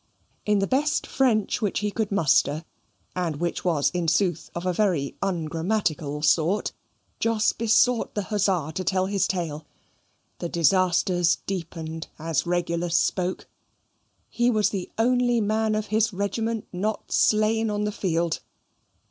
In 0.47 0.57
the 0.57 0.65
best 0.65 1.05
French 1.05 1.61
which 1.61 1.81
he 1.81 1.91
could 1.91 2.11
muster, 2.11 2.65
and 3.15 3.35
which 3.35 3.63
was 3.63 3.91
in 3.91 4.07
sooth 4.07 4.49
of 4.55 4.65
a 4.65 4.73
very 4.73 5.15
ungrammatical 5.21 6.23
sort, 6.23 6.71
Jos 7.19 7.53
besought 7.53 8.15
the 8.15 8.23
hussar 8.23 8.71
to 8.73 8.83
tell 8.83 9.05
his 9.05 9.27
tale. 9.27 9.67
The 10.39 10.49
disasters 10.49 11.35
deepened 11.45 12.07
as 12.17 12.47
Regulus 12.47 12.97
spoke. 12.97 13.47
He 14.27 14.49
was 14.49 14.71
the 14.71 14.89
only 14.97 15.39
man 15.39 15.75
of 15.75 15.85
his 15.93 16.11
regiment 16.11 16.65
not 16.73 17.11
slain 17.11 17.69
on 17.69 17.83
the 17.83 17.91
field. 17.91 18.39